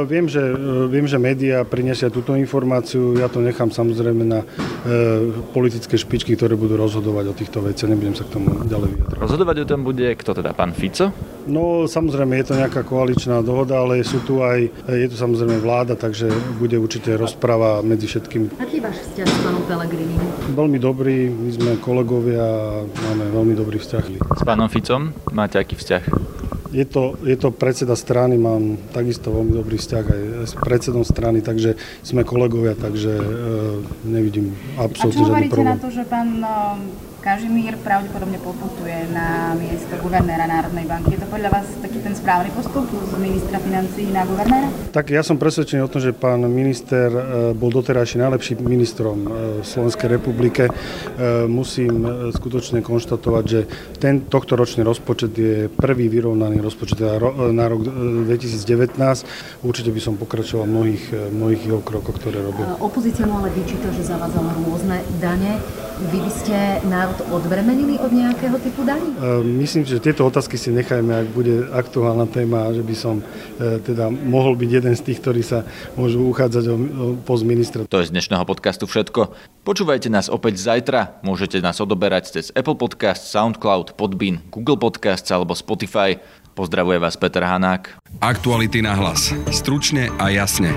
Viem, 0.08 0.28
že, 0.28 0.42
viem, 0.92 1.08
že 1.08 1.16
médiá 1.16 1.64
prinesia 1.64 2.12
túto 2.12 2.36
informáciu, 2.36 3.16
ja 3.16 3.32
to 3.32 3.40
nechám 3.40 3.72
samozrejme 3.72 4.24
na 4.28 4.44
e, 4.44 4.46
politické 5.56 5.96
špičky, 5.96 6.36
ktoré 6.36 6.60
budú 6.60 6.76
rozhodovať 6.76 7.26
o 7.32 7.34
týchto 7.34 7.60
veciach, 7.64 7.88
nebudem 7.88 8.16
sa 8.18 8.28
k 8.28 8.36
tomu 8.36 8.52
ďalej 8.68 9.00
vyjadrovať. 9.00 9.22
Rozhodovať 9.24 9.56
o 9.64 9.66
tom 9.66 9.82
bude 9.88 10.06
kto 10.18 10.32
teda, 10.36 10.52
pán 10.52 10.76
Fico? 10.76 11.16
No 11.48 11.88
samozrejme 11.88 12.38
je 12.44 12.46
to 12.52 12.60
nejaká 12.60 12.86
koaličná 12.86 13.42
dohoda, 13.42 13.82
ale 13.82 14.04
sú 14.06 14.22
tu 14.22 14.44
aj, 14.46 14.70
je 14.92 15.08
tu 15.10 15.16
samozrejme 15.18 15.58
vláda, 15.64 15.96
takže 15.98 16.30
bude 16.60 16.78
určite 16.78 17.16
rozpráva 17.18 17.82
medzi 17.82 18.06
všetkými. 18.12 18.62
Aký 18.62 18.78
je 18.78 18.84
váš 18.84 18.98
vzťah 19.10 19.28
s 19.28 19.40
pánom 19.42 19.64
Pelegrini? 19.66 20.16
Veľmi 20.54 20.78
dobrý, 20.78 21.32
my 21.32 21.52
sme 21.56 21.72
kolegovia 21.82 22.44
a 22.44 22.86
máme 22.86 23.26
veľmi 23.34 23.54
dobrý 23.58 23.80
vzťah. 23.82 24.04
S 24.38 24.44
pánom 24.46 24.70
Ficom 24.70 25.16
máte 25.34 25.58
aký 25.58 25.80
vzťah? 25.80 26.41
Je 26.72 26.86
to, 26.88 27.20
je 27.28 27.36
to 27.36 27.52
predseda 27.52 28.00
strany, 28.00 28.40
mám 28.40 28.80
takisto 28.96 29.28
veľmi 29.28 29.52
dobrý 29.52 29.76
vzťah 29.76 30.06
aj 30.08 30.22
s 30.48 30.54
predsedom 30.56 31.04
strany, 31.04 31.44
takže 31.44 31.76
sme 32.00 32.24
kolegovia, 32.24 32.80
takže 32.80 33.12
e, 33.12 33.28
nevidím 34.08 34.56
absolútne 34.80 35.28
žiadny 35.28 35.48
problém. 35.52 35.76
A 35.76 35.80
čo 35.80 35.84
hovoríte 35.84 35.84
na 35.84 35.84
to, 35.84 35.90
že 35.92 36.04
pán 36.08 36.30
Kažimír 37.22 37.78
pravdepodobne 37.86 38.42
poputuje 38.42 39.06
na 39.14 39.54
miesto 39.54 39.94
guvernéra 40.02 40.50
Národnej 40.50 40.90
banky. 40.90 41.14
Je 41.14 41.22
to 41.22 41.30
podľa 41.30 41.54
vás 41.54 41.70
taký 41.78 42.02
ten 42.02 42.18
správny 42.18 42.50
postup 42.50 42.90
z 42.90 43.14
ministra 43.22 43.62
financí 43.62 44.10
na 44.10 44.26
guvernéra? 44.26 44.74
Tak 44.90 45.14
ja 45.14 45.22
som 45.22 45.38
presvedčený 45.38 45.86
o 45.86 45.92
tom, 45.94 46.02
že 46.02 46.18
pán 46.18 46.42
minister 46.50 47.14
e, 47.14 47.22
bol 47.54 47.70
doterajší 47.70 48.18
najlepším 48.26 48.66
ministrom 48.66 49.30
v 49.30 49.62
Slovenskej 49.62 50.18
republike. 50.18 50.66
Musím 51.46 52.10
skutočne 52.34 52.82
konštatovať, 52.82 53.44
že 53.46 53.70
ten 54.02 54.26
tohto 54.26 54.58
ročný 54.58 54.82
rozpočet 54.82 55.30
je 55.38 55.70
prvý 55.70 56.10
vyrovnaný 56.10 56.58
rozpočet 56.58 57.06
na 57.54 57.70
rok 57.70 57.86
2019. 57.86 58.98
Určite 59.62 59.94
by 59.94 60.02
som 60.02 60.18
pokračoval 60.18 60.66
v 60.66 60.72
mnohých, 60.74 61.06
mnohých 61.30 61.62
jeho 61.70 61.86
krokoch, 61.86 62.18
ktoré 62.18 62.42
robil. 62.42 62.66
Opozícia 62.82 63.30
mu 63.30 63.46
ale 63.46 63.54
vyčíta, 63.54 63.94
že 63.94 64.10
zavádzala 64.10 64.58
rôzne 64.66 65.06
dane. 65.22 65.62
Vy 66.02 66.18
by 66.18 66.32
ste 66.34 66.58
národ 67.12 67.44
odbremenili 67.44 68.00
od 68.00 68.12
nejakého 68.12 68.56
typu 68.64 68.88
daní? 68.88 69.12
Myslím, 69.44 69.84
že 69.84 70.00
tieto 70.00 70.24
otázky 70.24 70.56
si 70.56 70.72
nechajme, 70.72 71.12
ak 71.12 71.28
bude 71.36 71.68
aktuálna 71.68 72.24
téma, 72.32 72.72
že 72.72 72.80
by 72.80 72.96
som 72.96 73.20
e, 73.20 73.24
teda 73.84 74.08
mohol 74.08 74.56
byť 74.56 74.70
jeden 74.72 74.94
z 74.96 75.02
tých, 75.12 75.20
ktorí 75.20 75.44
sa 75.44 75.68
môžu 76.00 76.24
uchádzať 76.32 76.66
o, 76.72 76.76
o 76.76 77.06
post 77.20 77.44
ministra. 77.44 77.84
To 77.84 78.00
je 78.00 78.08
z 78.08 78.16
dnešného 78.16 78.48
podcastu 78.48 78.88
všetko. 78.88 79.36
Počúvajte 79.68 80.08
nás 80.08 80.32
opäť 80.32 80.64
zajtra. 80.64 81.20
Môžete 81.28 81.60
nás 81.60 81.78
odoberať 81.84 82.40
cez 82.40 82.46
Apple 82.56 82.80
Podcast, 82.80 83.28
SoundCloud, 83.28 84.00
Podbean, 84.00 84.40
Google 84.48 84.80
Podcast 84.80 85.28
alebo 85.36 85.52
Spotify. 85.52 86.16
Pozdravuje 86.56 87.00
vás 87.00 87.16
Peter 87.20 87.44
Hanák. 87.44 88.00
Aktuality 88.24 88.84
na 88.84 88.96
hlas. 88.96 89.36
Stručne 89.52 90.12
a 90.20 90.32
jasne. 90.32 90.72